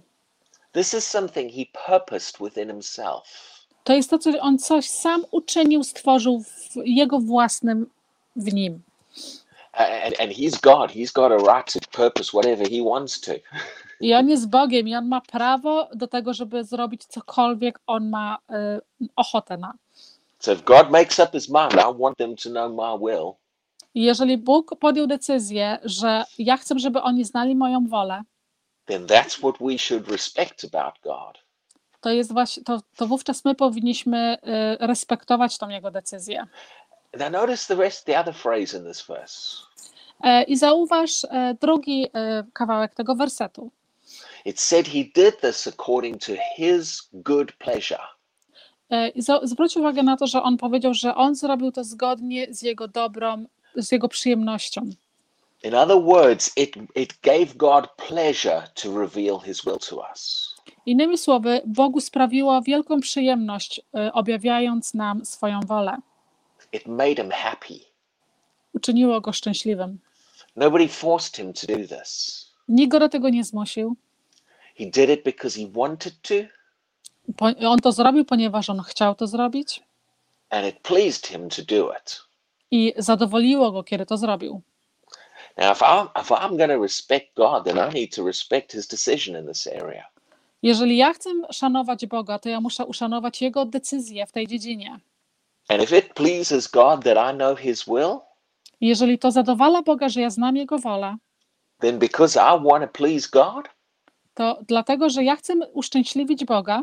[0.72, 3.22] This is something he purposed within himself.
[3.84, 7.86] To jest to, co on coś sam uczynił, stworzył w jego własnym
[8.36, 8.82] w nim.
[9.72, 10.90] And, and he's God.
[10.90, 13.32] He's got a right to purpose whatever he wants to.
[14.00, 18.38] I on jest Bogiem i on ma prawo do tego, żeby zrobić cokolwiek on ma
[19.00, 19.74] y, ochotę na.
[20.38, 23.32] So if God makes up his mind, I want them to know my will,
[23.94, 28.22] I jeżeli Bóg podjął decyzję, że ja chcę, żeby oni znali moją wolę,
[28.86, 31.38] then that's what we should respect about God.
[32.00, 34.36] to jest właśnie, to, to wówczas my powinniśmy
[34.82, 36.46] y, respektować tą jego decyzję.
[37.18, 39.56] Now notice the rest, the other phrase in this verse.
[40.24, 43.70] E, I zauważ e, drugi e, kawałek tego wersetu.
[44.44, 48.02] It said he did this according to his good pleasure.
[48.90, 52.88] E, zwróć uwagę na to, że on powiedział, że on zrobił to zgodnie z jego
[52.88, 53.44] dobrą,
[53.76, 54.90] z jego przyjemnością.
[55.62, 60.54] In other words, it, it gave God pleasure to reveal his will to us.
[60.86, 65.96] Innymi słowy, Bogu sprawiło wielką przyjemność, e, objawiając nam swoją wolę.
[66.72, 67.80] It made him happy.
[68.74, 69.98] Uczyniło go szczęśliwym.
[70.56, 72.47] Nobody forced him to do this.
[72.68, 73.96] Nikt go do tego nie zmusił.
[74.78, 76.34] He did it because he wanted to,
[77.36, 79.82] Po- On to zrobił, ponieważ on chciał to zrobić
[80.50, 82.20] and it pleased him to do it.
[82.70, 84.60] i zadowoliło go, kiedy to zrobił.
[85.56, 88.86] Now, if I'm, if I'm going to respect God, then I need to respect his
[88.88, 90.04] decision in this area.
[90.62, 94.98] Jeżeli ja chcę szanować Boga, to ja muszę uszanować jego decyzję w tej dziedzinie.
[95.68, 98.18] And if it pleases God that I know his will,
[98.80, 101.16] Jeżeli to zadowala Boga, że ja znam jego wolę,
[101.80, 103.68] then because I want to please God,
[104.34, 106.82] to dlatego, że ja chcę uszczęśliwić Boga,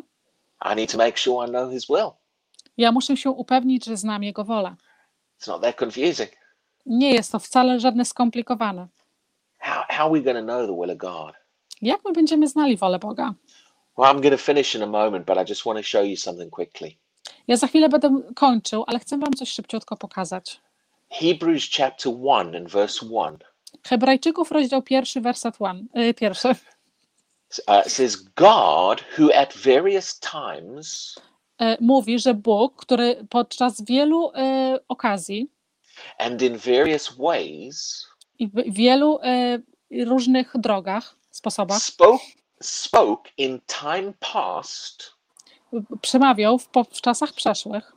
[0.73, 2.11] I need to make sure I know his will.
[2.77, 4.75] ja muszę się upewnić, że znam jego wolę.
[5.41, 6.29] It's not that confusing.
[6.85, 8.87] Nie jest to wcale żadne skomplikowane.
[9.59, 11.35] How, how are we going to know the will of God?
[11.81, 13.33] Jak my będziemy znali wolę Boga?
[13.97, 16.15] Well, I'm going to finish in a moment, but I just want to show you
[16.17, 16.95] something quickly.
[17.47, 20.61] Ja za chwilę będę kończył, ale chcę Wam coś szybciutko pokazać.
[21.09, 23.37] Hebrews chapter 1 and verse 1
[23.83, 26.55] Hebrajczyków, rozdział pierwszy, werset one, y, pierwszy.
[27.67, 31.15] uh, says, God, who at various times
[31.61, 34.33] y, Mówi, że Bóg, który podczas wielu y,
[34.87, 35.49] okazji
[36.17, 38.07] and in various ways
[38.39, 39.19] i w wielu
[39.91, 42.23] y, różnych drogach, sposobach spoke,
[42.61, 45.15] spoke in time past
[46.01, 47.91] przemawiał w, w czasach przeszłych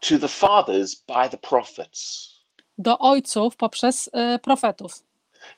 [0.00, 2.30] to the fathers by the prophets.
[2.78, 4.10] do ojców poprzez
[4.42, 5.02] profetów.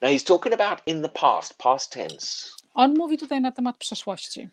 [0.03, 2.51] Now he's talking about in the past, past tense.
[2.75, 4.49] On mówi tutaj na temat przeszłości.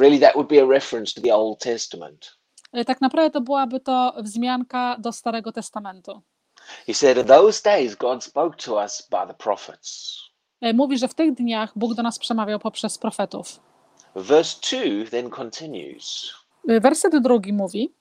[0.00, 2.36] Really, that would be a reference to the Old Testament.
[2.76, 6.22] Y, Tak naprawdę to byłaby to wzmianka do Starego Testamentu.
[6.86, 10.16] He said, In those days, God spoke to us by the prophets.
[10.62, 13.60] Y, Mówi, że w tych dniach Bóg do nas przemawiał poprzez profetów.
[14.16, 16.32] Verse 2 then continues
[16.70, 17.94] Y, Werset drugi mówi: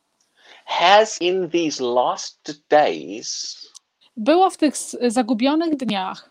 [0.65, 3.57] Has in these last days
[4.17, 4.75] Było w tych
[5.07, 6.29] zagubionych dniach,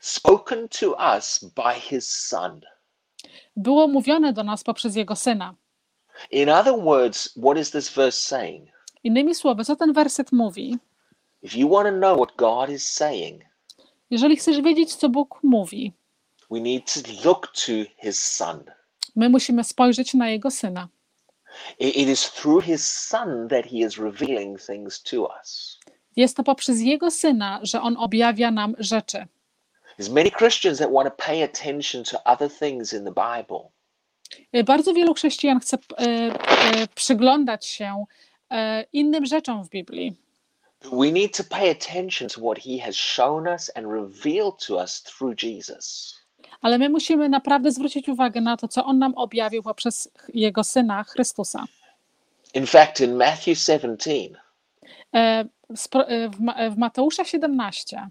[0.00, 2.60] spoken to us by his Son.
[3.56, 5.54] było mówione do nas poprzez Jego Syna.
[6.30, 8.68] In other words, what is this verse saying?
[9.04, 10.78] Innymi słowy, co ten werset mówi?
[11.42, 13.42] If you want to know what God is saying,
[14.10, 15.92] Jeżeli chcesz wiedzieć, co Bóg mówi,
[16.50, 18.64] we need to look to his Son.
[19.16, 20.88] my musimy spojrzeć na Jego Syna.
[21.78, 25.78] It is through his Son that he is revealing things to us.
[26.16, 29.26] Jest to poprzez Jego Syna, że On objawia nam rzeczy.
[29.98, 33.60] There's many Christians that want to pay attention to other things in the Bible.
[34.56, 35.80] Y, Bardzo wielu chrześcijan chce y,
[36.82, 38.04] y, przyglądać się
[38.52, 38.56] y,
[38.92, 40.16] innym rzeczom w Biblii.
[40.92, 45.02] We need to pay attention to what he has shown us and revealed to us
[45.02, 46.14] through Jesus.
[46.60, 51.04] Ale my musimy naprawdę zwrócić uwagę na to, co on nam objawił poprzez jego syna
[51.04, 51.64] Chrystusa.
[52.54, 54.36] In fact, in Matthew 17, E, spro-
[55.14, 58.10] e, W Ma- w Mateusza 17,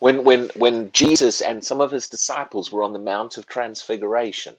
[0.00, 4.54] when, when, when Jesus and some of his disciples were on the Mount of Transfiguration,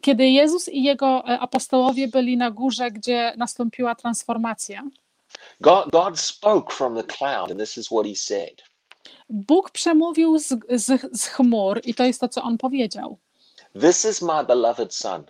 [0.00, 4.82] kiedy Jezus i jego e, apostołowie byli na górze, gdzie nastąpiła transformacja,
[5.60, 8.62] God, God spoke from the cloud, and this is what he said
[9.28, 13.18] Bóg przemówił z, z, z chmur i to jest to, co on powiedział.
[13.80, 15.24] This is my beloved Son,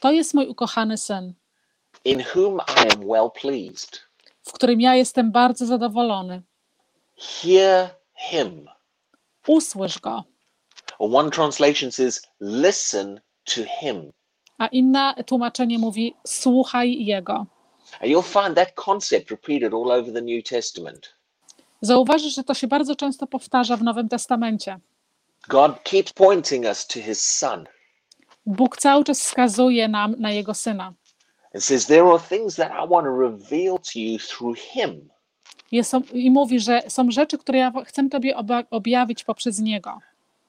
[0.00, 1.34] To jest mój ukochany syn,
[2.04, 4.05] in whom I am well pleased.
[4.48, 6.42] W którym ja jestem bardzo zadowolony.
[7.16, 8.68] Hear him.
[9.46, 10.24] Usłysz go.
[10.98, 14.12] One translation says, listen to him.
[14.58, 17.46] A inne tłumaczenie mówi: słuchaj jego.
[18.00, 21.14] And you'll find that concept repeated all over the New Testament.
[21.80, 24.78] Zauważysz, że to się bardzo często powtarza w Nowym Testamencie.
[25.48, 27.66] God keeps pointing us to his Son
[28.46, 30.92] Bóg cały czas wskazuje nam na jego syna.
[31.56, 35.08] And says, There are things that I want to reveal to you through him.
[35.72, 38.36] Jest, I mówi, że są rzeczy, które ja chcę Tobie
[38.70, 39.98] objawić poprzez niego.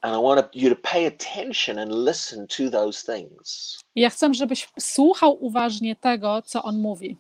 [0.02, 4.34] And I want you to pay attention and listen to those things I ja chcę,
[4.34, 7.18] żebyś słuchał uważnie tego, co on mówi,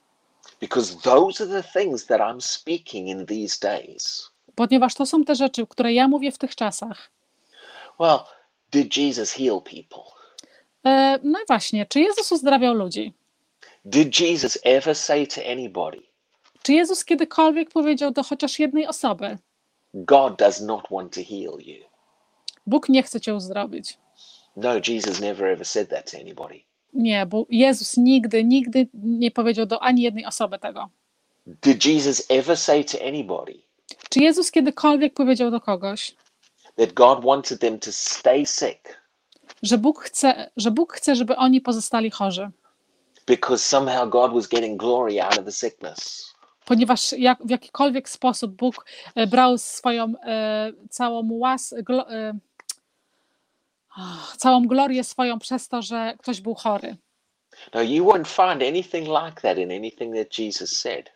[0.61, 4.31] because those are the things that I'm speaking in these days.
[4.55, 7.09] ponieważ to są te rzeczy, które ja mówię w tych czasach.
[7.99, 8.19] Well,
[8.71, 10.11] did Jesus heal people?
[10.85, 13.13] E, no i właśnie, czy Jezus uzdrawiał ludzi?
[13.85, 16.01] Did Jesus ever say to anybody,
[16.63, 19.37] Czy Jezus kiedykolwiek powiedział do chociaż jednej osoby:
[19.93, 21.85] God does not want to heal you?
[22.67, 23.97] Bóg nie chce cię uzdrowić?
[24.55, 26.59] No, Jesus never ever said that to anybody.
[26.93, 30.89] Nie, bo Jezus nigdy, nigdy nie powiedział do ani jednej osoby tego.
[31.45, 33.53] Did Jesus ever say to anybody
[34.09, 36.15] Czy Jezus kiedykolwiek powiedział do kogoś,
[36.75, 38.97] that God wanted them to stay sick
[39.63, 42.49] że Bóg chce, że Bóg chce, żeby oni pozostali chorzy?
[43.27, 46.33] Because somehow God was getting glory out of the sickness?
[46.65, 48.85] Ponieważ jak, w jakikolwiek sposób Bóg
[49.15, 52.33] e, brał swoją e, całą łas, glo, e,
[53.97, 56.97] ah, całą glorię swoją przez to, że ktoś był chory.
[57.73, 61.09] No, you won't find anything like that in anything that Jesus said.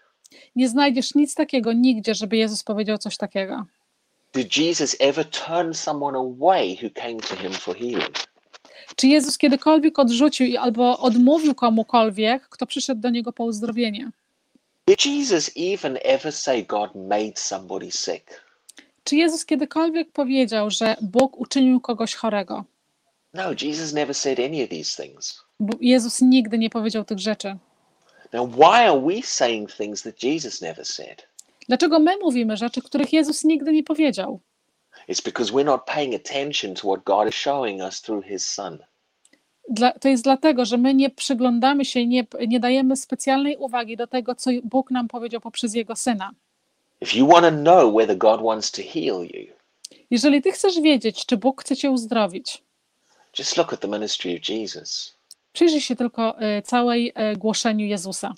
[0.56, 3.65] Nie znajdziesz nic takiego nigdzie, żeby Jezus powiedział coś takiego.
[4.34, 8.31] Did Jesus ever turn someone away who came to him for healing?
[8.95, 14.12] Czy Jezus kiedykolwiek odrzucił albo odmówił komukolwiek, kto przyszedł do niego po uzdrowienie?
[14.88, 18.41] Did Jesus even ever say God made somebody sick?
[19.04, 22.63] Czy Jezus kiedykolwiek powiedział, że Bóg uczynił kogoś chorego?
[23.34, 25.41] No, Jesus never said any of these things.
[25.60, 27.58] Bo Jezus nigdy nie powiedział tych rzeczy.
[28.34, 31.27] Now, why are we saying things that Jesus never said?
[31.67, 34.39] Dlaczego my mówimy rzeczy, których Jezus nigdy nie powiedział?
[35.08, 38.77] It's because we're not paying attention to what God is showing us through his Son.
[39.69, 43.97] Dla, to jest dlatego, że my nie przyglądamy się i nie, nie dajemy specjalnej uwagi
[43.97, 46.32] do tego, co Bóg nam powiedział poprzez Jego Syna.
[47.01, 49.54] If you want to know whether God wants to heal you,
[50.12, 52.63] Jeżeli Ty chcesz wiedzieć, czy Bóg chce Cię uzdrowić,
[53.39, 55.15] just look at the ministry of Jesus.
[55.54, 58.34] przyjrzyj się tylko e, całej e, głoszeniu Jezusa.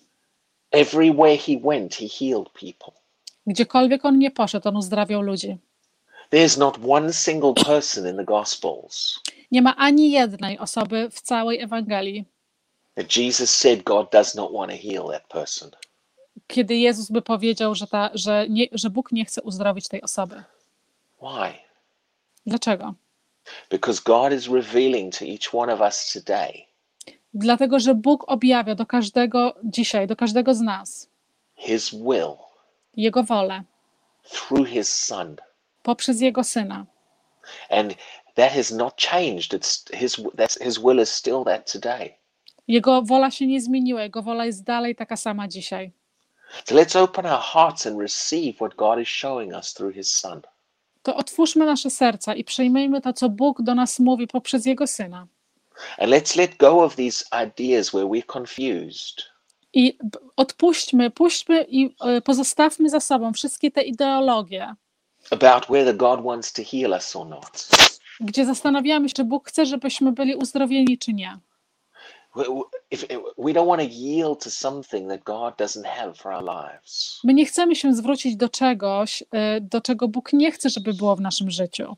[0.72, 3.02] Everywhere he went, he healed people.
[3.48, 5.58] Gdziekolwiek On nie poszedł, On uzdrawiał ludzi.
[6.30, 9.20] There's not one single person in the Gospels
[9.52, 12.26] Nie ma ani jednej osoby w całej Ewangelii,
[12.96, 15.72] that Jesus said God does not want to heal that person.
[16.48, 20.44] kiedy Jezus by powiedział, że, ta, że, nie, że Bóg nie chce uzdrowić tej osoby.
[21.22, 21.54] Why?
[22.46, 22.94] Dlaczego?
[23.70, 26.66] Because God is revealing to each one of us today
[27.34, 31.10] Dlatego, że Bóg objawia do każdego dzisiaj, do każdego z nas
[31.56, 32.38] his will
[32.98, 33.64] Jego wolę
[34.24, 35.36] through his Son.
[35.84, 36.86] Poprzez Jego Syna.
[37.70, 37.96] And
[38.36, 39.54] that has not changed.
[39.54, 42.18] It's his that's his will is still that today.
[42.68, 45.92] Jego wola się nie zmieniła, Jego wola jest dalej taka sama dzisiaj.
[46.66, 50.42] So let's open our hearts and receive what God is showing us through his Son.
[51.04, 55.28] To otwórzmy nasze serca i przyjmijmy to, co Bóg do nas mówi poprzez Jego Syna.
[55.98, 59.24] And let's let go of these ideas where we're confused.
[59.74, 59.98] I
[60.38, 64.76] odpuśćmy, puśćmy i e, pozostawmy za sobą wszystkie te ideologie,
[65.34, 67.68] about whether God wants to heal us or not.
[68.20, 71.38] gdzie zastanawiamy się, czy Bóg chce, żebyśmy byli uzdrowieni, czy nie.
[77.24, 81.16] My nie chcemy się zwrócić do czegoś, e, do czego Bóg nie chce, żeby było
[81.16, 81.96] w naszym życiu.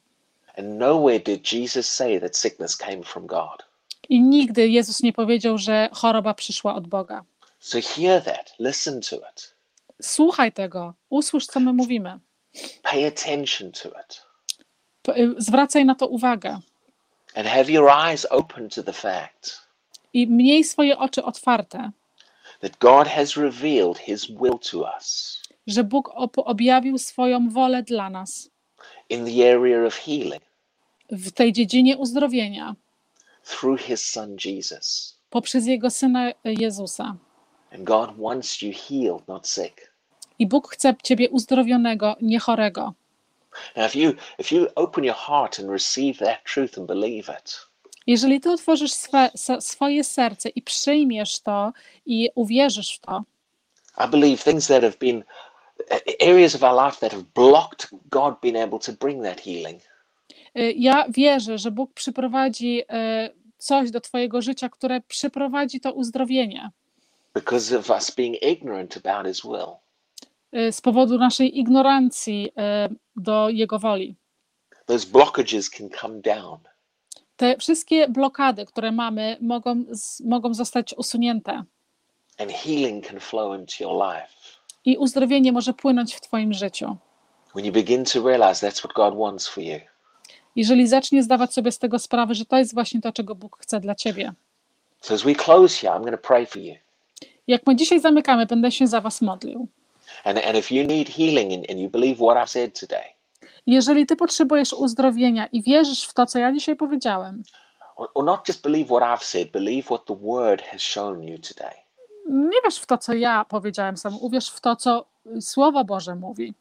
[4.09, 7.23] I nigdy Jezus nie powiedział, że choroba przyszła od Boga.
[7.59, 9.55] So hear that, listen to it.
[10.01, 12.19] Słuchaj tego, usłysz, co my mówimy.
[12.83, 14.21] Pay attention to it.
[15.17, 16.59] Y, Zwracaj na to uwagę
[17.35, 19.65] And have your eyes open to the fact
[20.13, 21.91] i miej swoje oczy otwarte,
[22.61, 28.49] that God has revealed His will to us że Bóg objawił swoją wolę dla nas
[29.09, 30.41] in the area of healing
[31.11, 32.75] w tej dziedzinie uzdrowienia
[33.43, 35.17] through His Son Jesus.
[35.29, 37.15] poprzez Jego Syna Jezusa.
[37.73, 39.91] And God wants you healed, not sick.
[40.39, 42.93] I Bóg chce Ciebie uzdrowionego, nie chorego.
[48.07, 51.73] Jeżeli Ty otworzysz swe, swoje serce i przyjmiesz to
[52.05, 53.23] i uwierzysz w to,
[54.05, 55.23] I believe things that have been
[56.27, 59.81] areas of our life that have blocked God being able to bring that healing.
[60.59, 62.85] y, ja wierzę, że Bóg przyprowadzi y,
[63.57, 66.71] coś do Twojego życia, które przyprowadzi to uzdrowienie
[67.35, 69.81] because of us being ignorant about his will.
[70.55, 72.51] Y, z powodu naszej ignorancji
[72.89, 74.15] y, do Jego woli.
[74.85, 76.59] Those blockages can come down.
[77.35, 79.83] Te wszystkie blokady, które mamy, mogą,
[80.25, 81.63] mogą zostać usunięte
[82.37, 84.27] and healing can flow into your life.
[84.85, 86.97] i uzdrowienie może płynąć w Twoim życiu.
[87.53, 89.79] When you begin to realize that's what God wants for you.
[90.55, 93.79] Jeżeli zaczniesz zdawać sobie z tego sprawę, że to jest właśnie to, czego Bóg chce
[93.79, 94.33] dla Ciebie.
[95.01, 96.75] So as we close here, I'm going to pray for you.
[97.47, 99.67] Jak my dzisiaj zamykamy, będę się za Was modlił.
[100.25, 103.15] And, and if you need healing and, and you believe what I've said today,
[103.67, 107.43] Jeżeli Ty potrzebujesz uzdrowienia i wierzysz w to, co ja dzisiaj powiedziałem,
[107.95, 111.73] or, not just believe what I've said, believe what the word has shown you today.
[112.29, 115.05] nie wierz w to, co ja powiedziałem sam, uwierz w to, co
[115.41, 116.53] Słowo Boże mówi.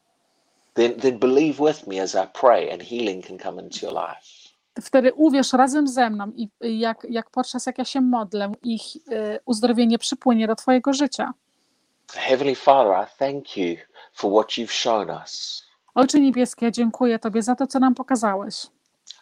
[0.73, 4.45] Then, then believe with me as I pray and healing can come into your life.
[4.81, 8.81] Wtedy uwierz razem ze mną i i jak, jak podczas jak ja się modlę, ich
[8.95, 11.33] y, uzdrowienie przypłynie do Twojego życia.
[12.13, 13.77] Heavenly Father, I thank you
[14.13, 15.63] for what you've shown us.
[15.95, 18.55] Ojcze Niebieski, ja dziękuję Tobie za to, co nam pokazałeś.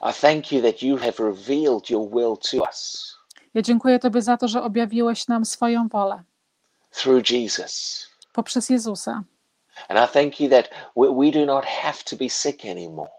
[0.10, 3.14] I thank you that you have revealed your will to us
[3.54, 6.24] Ja dziękuję Tobie za to, że objawiłeś nam swoją wolę
[6.92, 8.06] through Jesus.
[8.34, 9.24] poprzez Jezusa.
[9.88, 13.10] And I thank you that we, we do not have to be sick anymore.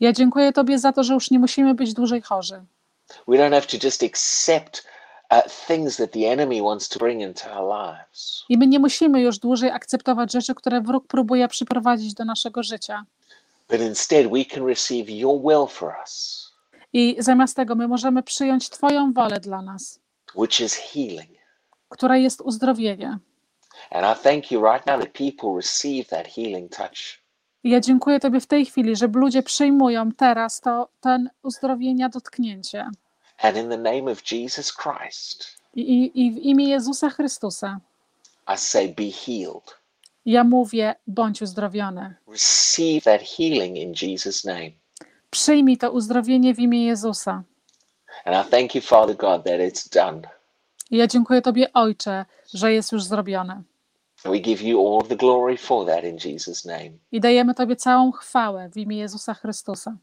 [0.00, 2.64] Ja dziękuję Tobie za to, że już nie musimy być dłużej chorzy.
[3.28, 4.84] We don't have to just accept
[8.48, 13.04] I my nie musimy już dłużej akceptować rzeczy, które wróg próbuje przyprowadzić do naszego życia.
[13.68, 16.52] But instead, we can receive your will for us,
[16.92, 20.00] I zamiast tego my możemy przyjąć Twoją wolę dla nas,
[20.34, 21.30] which is healing.
[21.88, 23.18] która jest uzdrowienie.
[23.90, 27.22] And I thank you right now that people receive that healing touch.
[27.64, 32.90] I ja dziękuję Tobie w tej chwili, że ludzie przyjmują teraz to, ten uzdrowienia dotknięcie.
[33.42, 37.80] And in the name of Jesus Christ, I, i, w imię Jezusa Chrystusa
[38.48, 39.76] I say, be healed.
[40.26, 42.14] ja mówię, bądź uzdrowiony.
[42.28, 44.70] Receive that healing in Jesus' name.
[45.30, 47.42] Przyjmij to uzdrowienie w imię Jezusa.
[48.24, 50.22] And I thank you, Father God, that it's done.
[50.90, 52.24] I ja dziękuję Tobie, Ojcze,
[52.54, 53.62] że jest już zrobione.
[54.24, 56.90] We give you all the glory for that in Jesus' name.
[57.12, 59.96] I dajemy Tobie całą chwałę w imię Jezusa Chrystusa.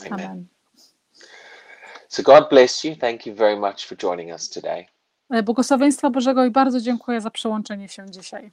[0.00, 0.12] Amen.
[0.12, 0.46] Amen.
[2.08, 2.96] So God bless you.
[2.96, 4.86] Thank you very much for joining us today.
[5.30, 8.50] E, Błogosławieństwa Bożego i bardzo dziękuję za przyłączenie się dzisiaj.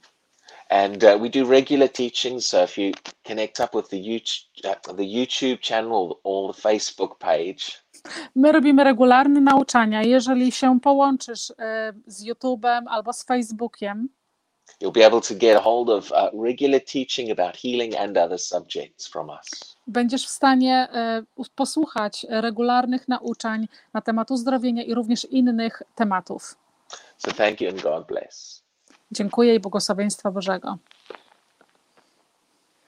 [0.68, 2.46] And uh, we do regular teachings.
[2.46, 2.92] So if you
[3.26, 7.84] connect up with the YouTube, uh, the YouTube channel or the Facebook page,
[8.34, 10.02] My robimy regularne nauczania.
[10.02, 14.08] Jeżeli się połączysz e, z YouTube'em albo z Facebookiem,
[14.80, 18.40] you'll be able to get a hold of uh, regular teaching about healing and other
[18.40, 19.76] subjects from us.
[19.86, 21.22] będziesz w stanie e,
[21.54, 26.56] posłuchać regularnych nauczań na temat uzdrowienia i również innych tematów.
[27.18, 28.62] So thank you and God bless.
[29.12, 30.78] Dziękuję i błogosławieństwa Bożego.